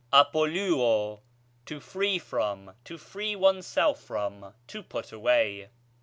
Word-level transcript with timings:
ἀπολύω, 0.11 1.21
to 1.67 1.79
free 1.79 2.17
from, 2.17 2.73
to 2.85 2.97
free 2.97 3.35
one's 3.35 3.67
self 3.67 4.01
from, 4.01 4.55
to 4.65 4.81
put 4.81 5.11
away. 5.11 5.69